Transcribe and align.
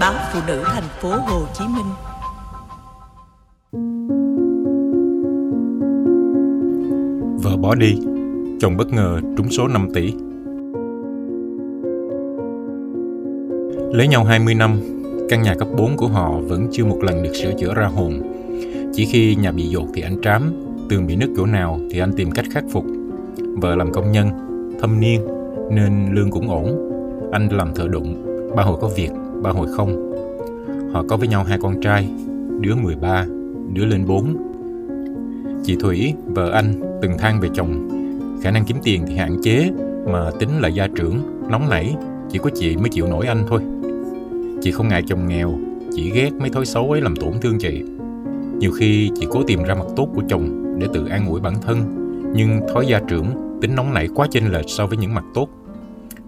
báo 0.00 0.14
phụ 0.32 0.40
nữ 0.46 0.62
thành 0.66 0.88
phố 1.00 1.08
Hồ 1.08 1.46
Chí 1.54 1.64
Minh. 1.64 1.86
Vợ 7.42 7.56
bỏ 7.56 7.74
đi, 7.74 7.98
chồng 8.60 8.76
bất 8.76 8.88
ngờ 8.92 9.20
trúng 9.36 9.50
số 9.50 9.68
5 9.68 9.88
tỷ. 9.94 10.12
Lấy 13.92 14.08
nhau 14.08 14.24
20 14.24 14.54
năm, 14.54 14.80
căn 15.28 15.42
nhà 15.42 15.54
cấp 15.54 15.68
4 15.76 15.96
của 15.96 16.08
họ 16.08 16.32
vẫn 16.40 16.68
chưa 16.72 16.84
một 16.84 16.98
lần 17.02 17.22
được 17.22 17.34
sửa 17.34 17.52
chữa 17.58 17.74
ra 17.74 17.86
hồn. 17.86 18.22
Chỉ 18.92 19.04
khi 19.04 19.34
nhà 19.34 19.52
bị 19.52 19.62
dột 19.62 19.86
thì 19.94 20.02
anh 20.02 20.16
trám, 20.22 20.52
tường 20.88 21.06
bị 21.06 21.16
nứt 21.16 21.30
chỗ 21.36 21.46
nào 21.46 21.80
thì 21.90 21.98
anh 21.98 22.12
tìm 22.12 22.30
cách 22.30 22.46
khắc 22.52 22.64
phục. 22.72 22.84
Vợ 23.56 23.76
làm 23.76 23.92
công 23.92 24.12
nhân, 24.12 24.28
thâm 24.80 25.00
niên 25.00 25.20
nên 25.70 26.14
lương 26.14 26.30
cũng 26.30 26.50
ổn. 26.50 26.90
Anh 27.32 27.48
làm 27.52 27.74
thợ 27.74 27.88
đụng, 27.88 28.24
ba 28.56 28.62
hồi 28.62 28.78
có 28.80 28.88
việc, 28.96 29.10
ba 29.42 29.50
hồi 29.50 29.68
không. 29.76 30.12
Họ 30.92 31.04
có 31.08 31.16
với 31.16 31.28
nhau 31.28 31.44
hai 31.44 31.58
con 31.62 31.80
trai, 31.80 32.08
đứa 32.60 32.74
13, 32.74 33.26
đứa 33.72 33.84
lên 33.84 34.06
4. 34.06 34.36
Chị 35.64 35.76
Thủy, 35.80 36.14
vợ 36.24 36.50
anh, 36.50 36.98
từng 37.02 37.18
than 37.18 37.40
về 37.40 37.48
chồng. 37.54 37.88
Khả 38.42 38.50
năng 38.50 38.64
kiếm 38.64 38.76
tiền 38.82 39.04
thì 39.08 39.16
hạn 39.16 39.36
chế, 39.42 39.70
mà 40.06 40.30
tính 40.38 40.50
là 40.60 40.68
gia 40.68 40.88
trưởng, 40.88 41.20
nóng 41.50 41.70
nảy, 41.70 41.96
chỉ 42.30 42.38
có 42.38 42.50
chị 42.54 42.76
mới 42.76 42.88
chịu 42.88 43.06
nổi 43.06 43.26
anh 43.26 43.44
thôi. 43.48 43.60
Chị 44.62 44.70
không 44.70 44.88
ngại 44.88 45.02
chồng 45.06 45.28
nghèo, 45.28 45.58
chỉ 45.94 46.10
ghét 46.10 46.30
mấy 46.38 46.50
thói 46.50 46.66
xấu 46.66 46.90
ấy 46.90 47.00
làm 47.00 47.16
tổn 47.16 47.32
thương 47.40 47.58
chị. 47.58 47.82
Nhiều 48.58 48.70
khi 48.70 49.10
chị 49.20 49.26
cố 49.30 49.42
tìm 49.46 49.62
ra 49.62 49.74
mặt 49.74 49.86
tốt 49.96 50.08
của 50.14 50.22
chồng 50.28 50.74
để 50.78 50.86
tự 50.94 51.06
an 51.06 51.26
ủi 51.28 51.40
bản 51.40 51.54
thân, 51.62 51.78
nhưng 52.34 52.60
thói 52.74 52.86
gia 52.86 53.00
trưởng, 53.00 53.26
tính 53.60 53.74
nóng 53.74 53.94
nảy 53.94 54.08
quá 54.14 54.26
chênh 54.30 54.52
lệch 54.52 54.68
so 54.68 54.86
với 54.86 54.98
những 54.98 55.14
mặt 55.14 55.24
tốt. 55.34 55.48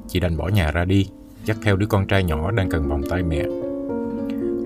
Chị 0.09 0.21
đành 0.21 0.37
bỏ 0.37 0.49
nhà 0.49 0.71
ra 0.71 0.85
đi, 0.85 1.07
dắt 1.45 1.57
theo 1.62 1.77
đứa 1.77 1.87
con 1.87 2.07
trai 2.07 2.25
nhỏ 2.25 2.51
đang 2.51 2.69
cần 2.69 2.89
vòng 2.89 3.03
tay 3.11 3.23
mẹ. 3.23 3.45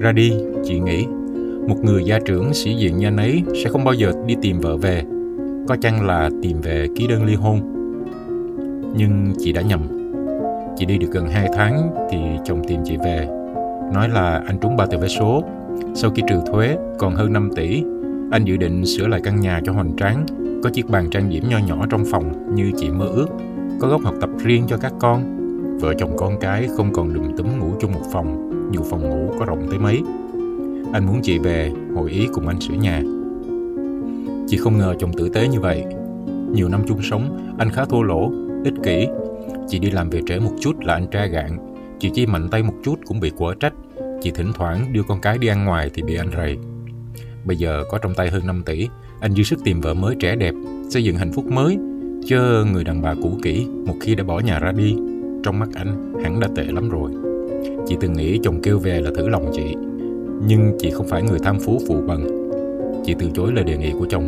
Ra 0.01 0.13
đi, 0.13 0.33
chị 0.65 0.79
nghĩ, 0.79 1.07
một 1.69 1.77
người 1.83 2.05
gia 2.05 2.19
trưởng 2.19 2.55
sĩ 2.55 2.75
diện 2.75 2.97
như 2.97 3.07
anh 3.07 3.17
ấy 3.17 3.43
sẽ 3.65 3.71
không 3.71 3.85
bao 3.85 3.95
giờ 3.95 4.13
đi 4.27 4.37
tìm 4.43 4.61
vợ 4.61 4.77
về, 4.77 5.05
có 5.69 5.77
chăng 5.81 6.07
là 6.07 6.31
tìm 6.43 6.61
về 6.61 6.89
ký 6.97 7.07
đơn 7.07 7.25
ly 7.25 7.35
hôn. 7.35 7.61
Nhưng 8.97 9.33
chị 9.39 9.53
đã 9.53 9.63
nhầm. 9.63 9.81
Chị 10.77 10.87
đi 10.87 10.99
được 10.99 11.09
gần 11.11 11.29
2 11.29 11.49
tháng 11.57 11.91
thì 12.11 12.19
chồng 12.45 12.63
tìm 12.69 12.81
chị 12.85 12.97
về, 13.05 13.29
nói 13.95 14.09
là 14.09 14.43
anh 14.47 14.59
trúng 14.59 14.77
ba 14.77 14.87
tờ 14.87 14.99
vé 14.99 15.09
số. 15.09 15.45
Sau 15.95 16.11
khi 16.11 16.23
trừ 16.29 16.37
thuế 16.47 16.77
còn 16.99 17.15
hơn 17.15 17.33
5 17.33 17.51
tỷ, 17.57 17.83
anh 18.31 18.45
dự 18.45 18.57
định 18.57 18.87
sửa 18.87 19.07
lại 19.07 19.21
căn 19.25 19.41
nhà 19.41 19.61
cho 19.65 19.73
hoành 19.73 19.97
tráng, 19.97 20.27
có 20.63 20.71
chiếc 20.71 20.91
bàn 20.91 21.11
trang 21.11 21.31
điểm 21.31 21.45
nho 21.49 21.59
nhỏ 21.59 21.87
trong 21.91 22.05
phòng 22.11 22.55
như 22.55 22.71
chị 22.77 22.91
mơ 22.91 23.07
ước, 23.07 23.29
có 23.81 23.89
góc 23.89 24.01
học 24.05 24.15
tập 24.21 24.31
riêng 24.39 24.65
cho 24.69 24.77
các 24.77 24.93
con. 25.01 25.44
Vợ 25.81 25.95
chồng 25.99 26.17
con 26.17 26.41
cái 26.41 26.69
không 26.77 26.93
còn 26.93 27.15
đùm 27.15 27.37
túm 27.37 27.59
ngủ 27.59 27.75
chung 27.81 27.93
một 27.93 28.03
phòng, 28.13 28.51
dù 28.73 28.83
phòng 28.83 29.11
ngủ 29.11 29.35
có 29.39 29.45
rộng 29.45 29.67
tới 29.71 29.79
mấy. 29.79 30.03
Anh 30.93 31.07
muốn 31.07 31.21
chị 31.23 31.39
về, 31.39 31.73
hội 31.95 32.11
ý 32.11 32.29
cùng 32.33 32.49
anh 32.49 32.61
sửa 32.61 32.75
nhà. 32.75 33.03
Chị 34.49 34.57
không 34.57 34.79
ngờ 34.79 34.95
chồng 34.99 35.13
tử 35.13 35.29
tế 35.29 35.49
như 35.49 35.61
vậy. 35.61 35.85
Nhiều 36.53 36.69
năm 36.69 36.83
chung 36.89 37.03
sống, 37.03 37.55
anh 37.59 37.71
khá 37.71 37.85
thô 37.85 38.03
lỗ, 38.03 38.33
ích 38.65 38.75
kỷ. 38.83 39.07
Chị 39.69 39.79
đi 39.79 39.91
làm 39.91 40.11
về 40.11 40.21
trễ 40.27 40.39
một 40.39 40.53
chút 40.61 40.81
là 40.81 40.95
anh 40.95 41.07
tra 41.11 41.27
gạn. 41.27 41.59
Chị 41.99 42.11
chi 42.15 42.27
mạnh 42.27 42.49
tay 42.51 42.63
một 42.63 42.75
chút 42.85 42.95
cũng 43.07 43.21
bị 43.21 43.31
quở 43.31 43.55
trách. 43.61 43.75
Chị 44.23 44.31
thỉnh 44.31 44.53
thoảng 44.55 44.93
đưa 44.93 45.03
con 45.09 45.21
cái 45.21 45.39
đi 45.39 45.49
ăn 45.49 45.65
ngoài 45.65 45.91
thì 45.95 46.03
bị 46.03 46.17
anh 46.17 46.31
rầy. 46.37 46.59
Bây 47.45 47.57
giờ 47.57 47.85
có 47.91 47.99
trong 47.99 48.15
tay 48.15 48.31
hơn 48.31 48.47
5 48.47 48.63
tỷ, 48.67 48.89
anh 49.21 49.35
dư 49.35 49.43
sức 49.43 49.59
tìm 49.65 49.81
vợ 49.81 49.95
mới 49.95 50.17
trẻ 50.21 50.37
đẹp, 50.37 50.55
xây 50.91 51.05
dựng 51.05 51.17
hạnh 51.17 51.33
phúc 51.33 51.45
mới. 51.45 51.79
Chớ 52.27 52.65
người 52.73 52.85
đàn 52.85 53.03
bà 53.03 53.15
cũ 53.23 53.39
kỹ, 53.43 53.67
một 53.87 53.95
khi 54.01 54.15
đã 54.15 54.25
bỏ 54.25 54.41
nhà 54.41 54.59
ra 54.59 54.73
đi, 54.73 54.97
trong 55.45 55.59
mắt 55.59 55.69
anh 55.75 56.15
hẳn 56.23 56.41
đã 56.41 56.49
tệ 56.55 56.65
lắm 56.65 56.89
rồi. 56.89 57.11
Chị 57.87 57.97
từng 58.01 58.13
nghĩ 58.13 58.39
chồng 58.43 58.61
kêu 58.63 58.79
về 58.79 59.01
là 59.01 59.11
thử 59.17 59.29
lòng 59.29 59.51
chị, 59.53 59.75
nhưng 60.47 60.77
chị 60.79 60.91
không 60.91 61.07
phải 61.07 61.23
người 61.23 61.39
tham 61.39 61.59
phú 61.61 61.79
phụ 61.89 61.95
bần. 62.07 62.51
Chị 63.05 63.15
từ 63.19 63.27
chối 63.35 63.53
lời 63.55 63.65
đề 63.65 63.77
nghị 63.77 63.93
của 63.99 64.07
chồng 64.11 64.25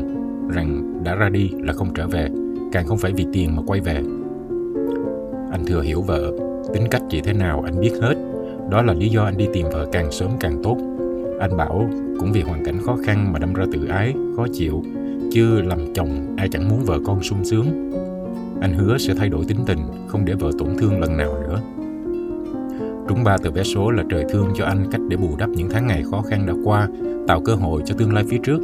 rằng 0.54 1.00
đã 1.04 1.14
ra 1.14 1.28
đi 1.28 1.50
là 1.62 1.72
không 1.72 1.88
trở 1.94 2.06
về, 2.06 2.28
càng 2.72 2.86
không 2.86 2.98
phải 2.98 3.12
vì 3.12 3.26
tiền 3.32 3.56
mà 3.56 3.62
quay 3.66 3.80
về. 3.80 3.94
Anh 5.52 5.64
thừa 5.66 5.80
hiểu 5.80 6.00
vợ, 6.02 6.32
tính 6.74 6.84
cách 6.90 7.02
chị 7.10 7.20
thế 7.20 7.32
nào 7.32 7.62
anh 7.64 7.80
biết 7.80 7.92
hết. 8.02 8.14
Đó 8.70 8.82
là 8.82 8.92
lý 8.92 9.08
do 9.08 9.22
anh 9.22 9.36
đi 9.36 9.48
tìm 9.52 9.66
vợ 9.72 9.88
càng 9.92 10.12
sớm 10.12 10.30
càng 10.40 10.60
tốt. 10.62 10.76
Anh 11.40 11.56
bảo 11.56 11.90
cũng 12.20 12.32
vì 12.32 12.42
hoàn 12.42 12.64
cảnh 12.64 12.78
khó 12.82 12.96
khăn 13.04 13.32
mà 13.32 13.38
đâm 13.38 13.54
ra 13.54 13.64
tự 13.72 13.86
ái, 13.86 14.14
khó 14.36 14.46
chịu, 14.52 14.82
chứ 15.32 15.60
làm 15.60 15.78
chồng 15.94 16.34
ai 16.36 16.48
chẳng 16.48 16.68
muốn 16.68 16.80
vợ 16.84 16.98
con 17.06 17.22
sung 17.22 17.44
sướng. 17.44 17.90
Anh 18.66 18.74
hứa 18.74 18.98
sẽ 18.98 19.14
thay 19.14 19.28
đổi 19.28 19.44
tính 19.44 19.58
tình, 19.66 19.78
không 20.06 20.24
để 20.24 20.34
vợ 20.34 20.50
tổn 20.58 20.68
thương 20.78 21.00
lần 21.00 21.16
nào 21.16 21.34
nữa. 21.40 21.60
Trúng 23.08 23.24
ba 23.24 23.36
tờ 23.36 23.50
vé 23.50 23.62
số 23.62 23.90
là 23.90 24.04
trời 24.10 24.24
thương 24.28 24.48
cho 24.54 24.64
anh 24.64 24.86
cách 24.90 25.00
để 25.08 25.16
bù 25.16 25.36
đắp 25.38 25.50
những 25.50 25.68
tháng 25.70 25.86
ngày 25.86 26.02
khó 26.10 26.22
khăn 26.22 26.46
đã 26.46 26.54
qua, 26.64 26.88
tạo 27.28 27.40
cơ 27.44 27.54
hội 27.54 27.82
cho 27.86 27.94
tương 27.98 28.14
lai 28.14 28.24
phía 28.28 28.38
trước. 28.42 28.60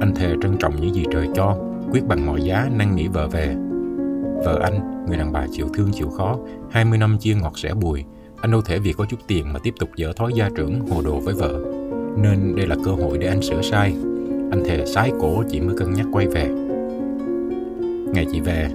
Anh 0.00 0.14
thề 0.14 0.34
trân 0.42 0.56
trọng 0.58 0.80
những 0.80 0.94
gì 0.94 1.04
trời 1.12 1.28
cho, 1.34 1.56
quyết 1.90 2.06
bằng 2.06 2.26
mọi 2.26 2.42
giá 2.42 2.68
năn 2.78 2.96
nỉ 2.96 3.08
vợ 3.08 3.28
về. 3.28 3.56
Vợ 4.44 4.60
anh, 4.62 5.04
người 5.08 5.16
đàn 5.16 5.32
bà 5.32 5.46
chịu 5.52 5.68
thương 5.74 5.92
chịu 5.92 6.08
khó, 6.08 6.38
20 6.70 6.98
năm 6.98 7.18
chia 7.18 7.34
ngọt 7.34 7.58
sẻ 7.58 7.74
bùi, 7.74 8.04
anh 8.36 8.50
đâu 8.50 8.62
thể 8.62 8.78
vì 8.78 8.92
có 8.92 9.06
chút 9.10 9.20
tiền 9.26 9.52
mà 9.52 9.58
tiếp 9.62 9.74
tục 9.80 9.88
dở 9.96 10.12
thói 10.16 10.32
gia 10.34 10.48
trưởng 10.56 10.80
hồ 10.80 11.02
đồ 11.02 11.20
với 11.20 11.34
vợ. 11.34 11.60
Nên 12.22 12.56
đây 12.56 12.66
là 12.66 12.76
cơ 12.84 12.90
hội 12.90 13.18
để 13.18 13.26
anh 13.26 13.42
sửa 13.42 13.62
sai. 13.62 13.94
Anh 14.50 14.62
thề 14.64 14.86
sái 14.86 15.12
cổ 15.20 15.42
chị 15.50 15.60
mới 15.60 15.76
cân 15.76 15.94
nhắc 15.94 16.06
quay 16.12 16.26
về. 16.26 16.48
Ngày 18.12 18.26
chị 18.32 18.40
về, 18.40 18.70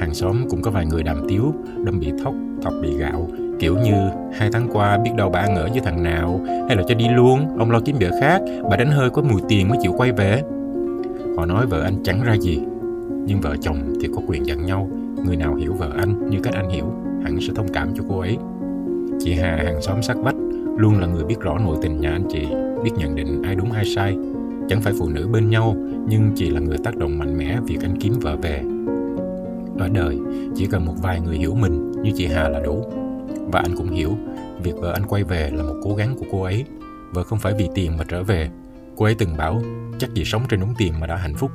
hàng 0.00 0.14
xóm 0.14 0.48
cũng 0.50 0.62
có 0.62 0.70
vài 0.70 0.86
người 0.86 1.02
đàm 1.02 1.16
tiếu, 1.28 1.54
đâm 1.84 2.00
bị 2.00 2.12
thóc, 2.24 2.34
thọc 2.62 2.74
bị 2.82 2.96
gạo, 2.96 3.28
kiểu 3.58 3.76
như 3.76 4.10
hai 4.32 4.50
tháng 4.52 4.68
qua 4.72 4.98
biết 4.98 5.10
đâu 5.16 5.30
bà 5.30 5.40
ăn 5.40 5.56
ở 5.56 5.68
với 5.72 5.80
thằng 5.80 6.02
nào, 6.02 6.40
hay 6.68 6.76
là 6.76 6.82
cho 6.88 6.94
đi 6.94 7.08
luôn, 7.08 7.58
ông 7.58 7.70
lo 7.70 7.80
kiếm 7.80 7.96
vợ 8.00 8.10
khác, 8.20 8.42
bà 8.70 8.76
đánh 8.76 8.90
hơi 8.90 9.10
có 9.10 9.22
mùi 9.22 9.40
tiền 9.48 9.68
mới 9.68 9.78
chịu 9.82 9.92
quay 9.96 10.12
về. 10.12 10.42
Họ 11.36 11.46
nói 11.46 11.66
vợ 11.66 11.82
anh 11.82 12.02
chẳng 12.04 12.22
ra 12.24 12.36
gì, 12.36 12.60
nhưng 13.26 13.40
vợ 13.40 13.56
chồng 13.60 13.76
thì 14.00 14.08
có 14.14 14.22
quyền 14.26 14.46
dặn 14.46 14.66
nhau, 14.66 14.90
người 15.26 15.36
nào 15.36 15.54
hiểu 15.54 15.72
vợ 15.72 15.90
anh 15.96 16.30
như 16.30 16.38
cách 16.42 16.54
anh 16.54 16.68
hiểu, 16.68 16.84
hẳn 17.24 17.40
sẽ 17.40 17.52
thông 17.54 17.68
cảm 17.72 17.88
cho 17.94 18.04
cô 18.08 18.18
ấy. 18.18 18.36
Chị 19.20 19.34
Hà 19.34 19.56
hàng 19.56 19.82
xóm 19.82 20.02
sát 20.02 20.16
vách 20.16 20.36
luôn 20.76 21.00
là 21.00 21.06
người 21.06 21.24
biết 21.24 21.40
rõ 21.40 21.58
nội 21.58 21.76
tình 21.82 22.00
nhà 22.00 22.10
anh 22.10 22.24
chị, 22.28 22.46
biết 22.84 22.90
nhận 22.96 23.14
định 23.14 23.42
ai 23.42 23.54
đúng 23.54 23.72
ai 23.72 23.84
sai. 23.84 24.16
Chẳng 24.68 24.80
phải 24.80 24.92
phụ 24.98 25.08
nữ 25.08 25.28
bên 25.32 25.50
nhau, 25.50 25.76
nhưng 26.08 26.30
chị 26.34 26.50
là 26.50 26.60
người 26.60 26.78
tác 26.84 26.96
động 26.96 27.18
mạnh 27.18 27.38
mẽ 27.38 27.58
việc 27.66 27.78
anh 27.82 27.96
kiếm 28.00 28.12
vợ 28.20 28.36
về. 28.42 28.62
Ở 29.78 29.88
đời, 29.88 30.18
chỉ 30.56 30.66
cần 30.66 30.86
một 30.86 30.94
vài 31.02 31.20
người 31.20 31.36
hiểu 31.36 31.54
mình 31.54 31.92
như 32.02 32.10
chị 32.16 32.26
Hà 32.26 32.48
là 32.48 32.60
đủ. 32.60 32.84
Và 33.52 33.60
anh 33.60 33.76
cũng 33.76 33.90
hiểu, 33.90 34.10
việc 34.62 34.74
vợ 34.76 34.92
anh 34.92 35.02
quay 35.08 35.24
về 35.24 35.50
là 35.50 35.62
một 35.62 35.74
cố 35.84 35.94
gắng 35.94 36.16
của 36.18 36.26
cô 36.32 36.42
ấy. 36.42 36.64
Vợ 37.12 37.22
không 37.22 37.38
phải 37.38 37.54
vì 37.58 37.68
tiền 37.74 37.96
mà 37.96 38.04
trở 38.08 38.22
về. 38.22 38.50
Cô 38.96 39.04
ấy 39.04 39.14
từng 39.14 39.36
bảo, 39.36 39.62
chắc 39.98 40.14
gì 40.14 40.24
sống 40.24 40.42
trên 40.48 40.60
đống 40.60 40.74
tiền 40.78 40.92
mà 41.00 41.06
đã 41.06 41.16
hạnh 41.16 41.34
phúc. 41.34 41.50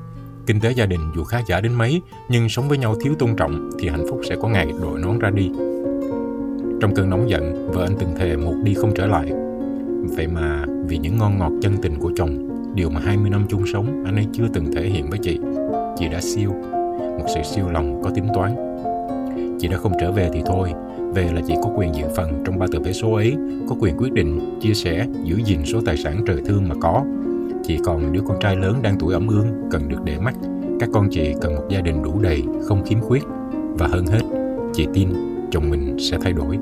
Kinh 0.46 0.60
tế 0.60 0.72
gia 0.72 0.86
đình 0.86 1.00
dù 1.16 1.24
khá 1.24 1.42
giả 1.48 1.62
đến 1.62 1.74
mấy, 1.74 2.02
nhưng 2.30 2.50
sống 2.50 2.70
với 2.70 2.78
nhau 2.78 2.96
thiếu 3.02 3.16
tôn 3.20 3.36
trọng 3.36 3.70
thì 3.80 3.90
hạnh 3.90 4.06
phúc 4.10 4.22
sẽ 4.30 4.36
có 4.42 4.48
ngày 4.48 4.68
đội 4.82 5.00
nón 5.00 5.20
ra 5.20 5.30
đi. 5.30 5.52
Trong 6.82 6.96
cơn 6.96 7.10
nóng 7.10 7.30
giận, 7.30 7.72
vợ 7.72 7.84
anh 7.84 7.96
từng 8.00 8.16
thề 8.18 8.38
một 8.38 8.54
đi 8.64 8.74
không 8.74 8.94
trở 8.96 9.06
lại. 9.06 9.32
Vậy 10.16 10.28
mà 10.28 10.66
vì 10.88 10.98
những 10.98 11.18
ngon 11.18 11.38
ngọt 11.38 11.52
chân 11.62 11.74
tình 11.82 12.00
của 12.00 12.12
chồng, 12.16 12.50
điều 12.76 12.90
mà 12.90 13.00
20 13.00 13.30
năm 13.30 13.46
chung 13.50 13.64
sống 13.74 14.04
anh 14.06 14.16
ấy 14.16 14.28
chưa 14.34 14.48
từng 14.54 14.72
thể 14.76 14.90
hiện 14.90 15.10
với 15.10 15.20
chị, 15.20 15.40
chị 15.98 16.08
đã 16.08 16.22
siêu, 16.22 16.52
một 17.20 17.26
sự 17.36 17.42
siêu 17.44 17.70
lòng 17.70 18.02
có 18.04 18.10
tính 18.10 18.28
toán. 18.34 18.56
Chị 19.60 19.68
đã 19.68 19.78
không 19.78 19.92
trở 20.00 20.12
về 20.12 20.30
thì 20.34 20.42
thôi, 20.46 20.70
về 21.14 21.32
là 21.34 21.42
chị 21.48 21.54
có 21.64 21.70
quyền 21.76 21.96
dự 21.96 22.04
phần 22.16 22.44
trong 22.46 22.60
ba 22.60 22.66
tờ 22.72 22.80
vé 22.80 22.92
số 22.92 23.14
ấy, 23.14 23.36
có 23.70 23.76
quyền 23.80 23.98
quyết 23.98 24.14
định, 24.14 24.60
chia 24.62 24.74
sẻ, 24.74 25.08
giữ 25.24 25.36
gìn 25.46 25.60
số 25.66 25.80
tài 25.86 25.98
sản 25.98 26.24
trời 26.28 26.42
thương 26.46 26.70
mà 26.70 26.76
có. 26.82 27.04
Chị 27.64 27.78
còn 27.86 28.14
đứa 28.14 28.22
con 28.28 28.38
trai 28.40 28.56
lớn 28.56 28.76
đang 28.82 28.96
tuổi 29.00 29.14
ẩm 29.14 29.28
ương, 29.28 29.48
cần 29.72 29.90
được 29.90 30.04
để 30.04 30.18
mắt. 30.20 30.34
Các 30.80 30.90
con 30.94 31.08
chị 31.12 31.34
cần 31.42 31.56
một 31.56 31.64
gia 31.70 31.82
đình 31.82 32.04
đủ 32.04 32.20
đầy, 32.20 32.44
không 32.68 32.84
khiếm 32.86 33.02
khuyết. 33.02 33.24
Và 33.78 33.88
hơn 33.88 34.06
hết, 34.06 34.22
chị 34.74 34.88
tin 34.94 35.10
chồng 35.52 35.70
mình 35.70 35.96
sẽ 36.00 36.18
thay 36.22 36.34
đổi 36.34 36.58